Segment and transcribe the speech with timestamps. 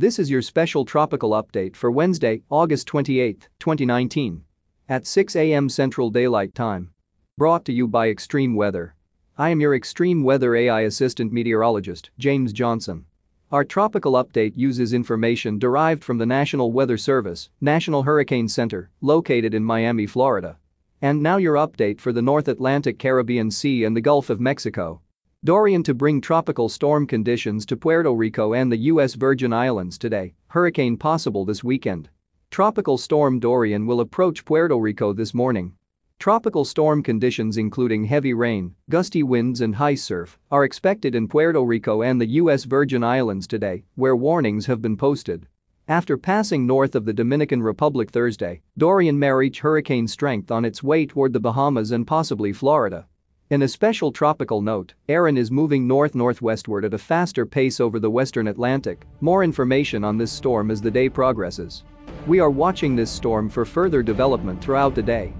[0.00, 4.44] This is your special tropical update for Wednesday, August 28, 2019.
[4.88, 5.68] At 6 a.m.
[5.68, 6.92] Central Daylight Time.
[7.36, 8.94] Brought to you by Extreme Weather.
[9.36, 13.06] I am your Extreme Weather AI Assistant Meteorologist, James Johnson.
[13.50, 19.52] Our tropical update uses information derived from the National Weather Service, National Hurricane Center, located
[19.52, 20.58] in Miami, Florida.
[21.02, 25.00] And now your update for the North Atlantic Caribbean Sea and the Gulf of Mexico.
[25.44, 29.14] Dorian to bring tropical storm conditions to Puerto Rico and the U.S.
[29.14, 32.08] Virgin Islands today, hurricane possible this weekend.
[32.50, 35.74] Tropical storm Dorian will approach Puerto Rico this morning.
[36.18, 41.62] Tropical storm conditions including heavy rain, gusty winds and high surf are expected in Puerto
[41.62, 42.64] Rico and the U.S.
[42.64, 45.46] Virgin Islands today, where warnings have been posted.
[45.86, 50.82] After passing north of the Dominican Republic Thursday, Dorian may reach hurricane strength on its
[50.82, 53.06] way toward the Bahamas and possibly Florida.
[53.50, 58.10] In a special tropical note, Erin is moving north-northwestward at a faster pace over the
[58.10, 59.06] western Atlantic.
[59.22, 61.82] More information on this storm as the day progresses.
[62.26, 65.32] We are watching this storm for further development throughout the day.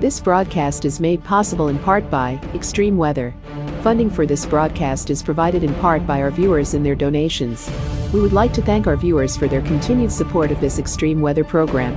[0.00, 3.34] This broadcast is made possible in part by Extreme Weather.
[3.82, 7.70] Funding for this broadcast is provided in part by our viewers and their donations.
[8.12, 11.42] We would like to thank our viewers for their continued support of this extreme weather
[11.42, 11.96] program.